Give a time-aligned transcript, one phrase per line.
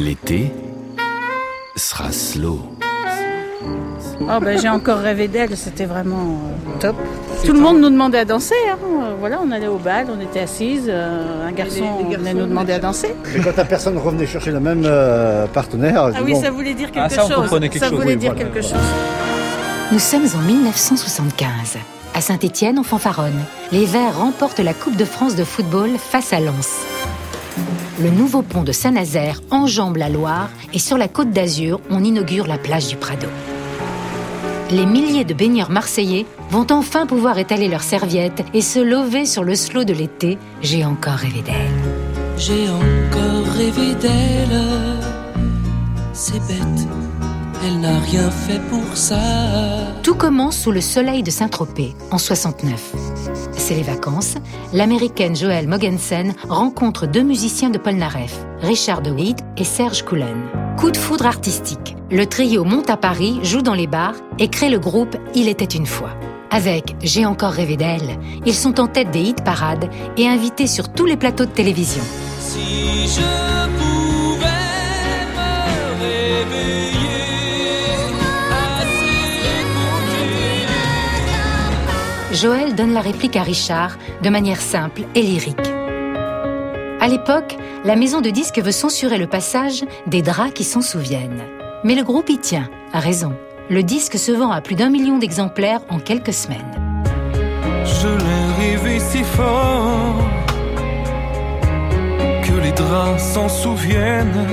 [0.00, 0.50] L'été
[1.76, 2.60] sera slow.
[4.22, 6.38] Oh ben, j'ai encore rêvé d'elle, c'était vraiment
[6.74, 6.96] euh, top.
[7.44, 8.54] Tout le monde nous demandait à danser.
[8.70, 8.78] hein.
[9.18, 10.86] Voilà, on allait au bal, on était assises.
[10.88, 13.14] euh, un garçon, les venait nous demander à danser.
[13.36, 16.72] Et quand la personne revenait chercher le même euh, partenaire, Ah oui, bon, ça voulait
[16.74, 17.36] dire Ah, quelque ça, on chose.
[17.42, 18.78] comprenait quelque ça chose, voulait oui, dire voilà, quelque voilà.
[18.82, 18.88] chose.
[19.92, 21.76] Nous sommes en 1975.
[22.14, 23.38] À Saint-Étienne, on fanfaronne.
[23.70, 26.78] Les Verts remportent la Coupe de France de football face à Lens.
[28.00, 32.46] Le nouveau pont de Saint-Nazaire enjambe la Loire et sur la côte d'Azur, on inaugure
[32.46, 33.26] la plage du Prado.
[34.70, 39.42] Les milliers de baigneurs marseillais vont enfin pouvoir étaler leurs serviettes et se lever sur
[39.42, 40.38] le slow de l'été.
[40.62, 41.70] J'ai encore rêvé d'elle.
[42.38, 44.60] J'ai encore rêvé d'elle.
[46.12, 46.86] C'est bête,
[47.66, 49.18] elle n'a rien fait pour ça.
[50.02, 52.94] Tout commence sous le soleil de Saint-Tropez, en 69.
[53.60, 54.36] C'est les vacances.
[54.72, 60.48] L'américaine Joëlle Mogensen rencontre deux musiciens de Polnareff, Richard de Witt et Serge Coulen.
[60.78, 61.94] Coup de foudre artistique.
[62.10, 65.66] Le trio monte à Paris, joue dans les bars et crée le groupe Il était
[65.66, 66.16] une fois.
[66.50, 70.90] Avec J'ai encore rêvé d'elle, ils sont en tête des hit parades et invités sur
[70.90, 72.02] tous les plateaux de télévision.
[82.40, 85.58] Joël donne la réplique à Richard de manière simple et lyrique.
[86.98, 91.42] À l'époque, la maison de disques veut censurer le passage des draps qui s'en souviennent.
[91.84, 93.34] Mais le groupe y tient, a raison.
[93.68, 97.04] Le disque se vend à plus d'un million d'exemplaires en quelques semaines.
[97.84, 100.16] Je l'ai rêvé si fort
[102.42, 104.46] que les draps s'en souviennent.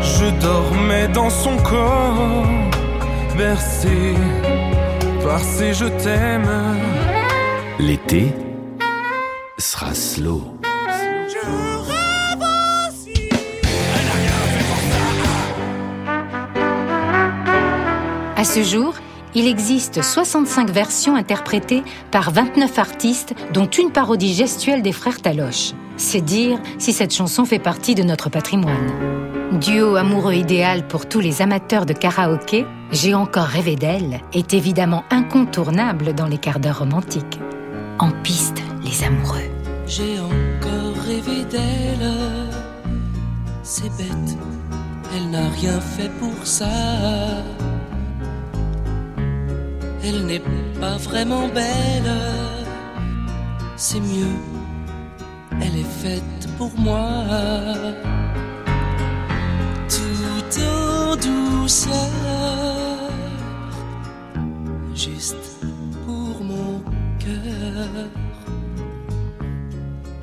[0.00, 2.46] Je dormais dans son corps,
[3.36, 4.14] bercé
[5.22, 6.50] par ses je t'aime.
[7.78, 8.32] L'été
[9.58, 10.42] sera slow.
[18.36, 18.94] À ce jour,
[19.34, 25.72] il existe 65 versions interprétées par 29 artistes, dont une parodie gestuelle des frères Taloche.
[25.96, 28.90] C'est dire si cette chanson fait partie de notre patrimoine.
[29.60, 35.04] Duo amoureux idéal pour tous les amateurs de karaoké, J'ai encore rêvé d'elle est évidemment
[35.10, 37.38] incontournable dans les quarts d'heure romantiques.
[38.00, 39.48] En piste, les amoureux.
[39.86, 42.10] J'ai encore rêvé d'elle.
[43.62, 44.36] C'est bête,
[45.14, 46.66] elle n'a rien fait pour ça.
[50.02, 50.42] Elle n'est
[50.80, 52.12] pas vraiment belle.
[53.76, 54.36] C'est mieux,
[55.60, 57.24] elle est faite pour moi.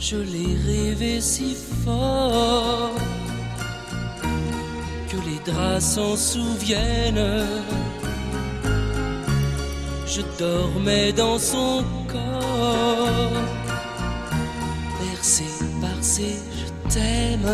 [0.09, 1.53] Je l'ai rêvé si
[1.83, 2.93] fort
[5.09, 7.45] que les draps s'en souviennent.
[10.05, 13.43] Je dormais dans son corps,
[15.01, 15.43] bercé
[15.81, 17.51] par ses je t'aime.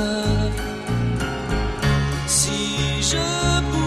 [2.27, 2.51] Si
[3.01, 3.82] je pouvais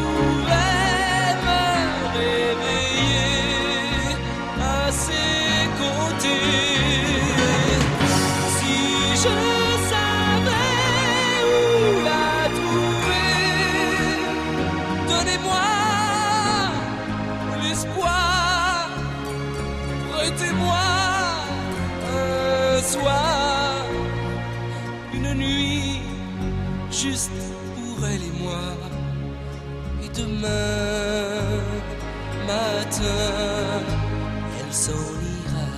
[27.02, 27.30] juste
[27.74, 28.64] pour elle et moi,
[30.02, 31.60] et demain
[32.46, 33.82] matin,
[34.58, 35.68] elle s'en ira.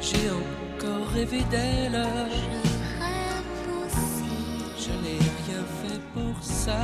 [0.00, 2.06] J'ai encore rêvé d'elle.
[4.78, 6.82] Je n'ai rien fait pour ça.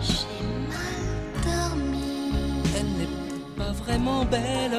[0.00, 1.02] J'ai mal
[1.44, 2.32] dormi,
[2.78, 3.14] Elle n'est
[3.58, 4.78] pas vraiment belle.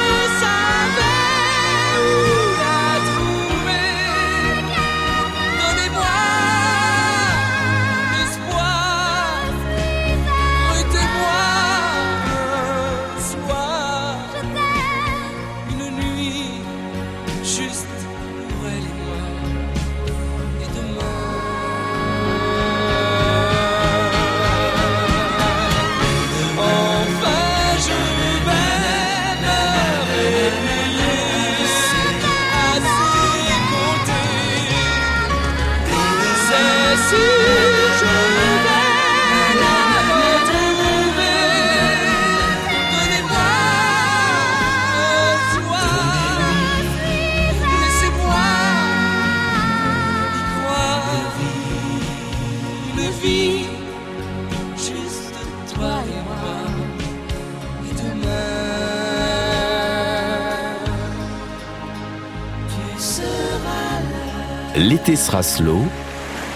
[64.75, 65.79] L'été sera slow,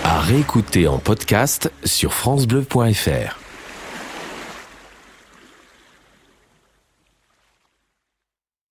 [0.04, 3.45] à réécouter en podcast sur FranceBleu.fr.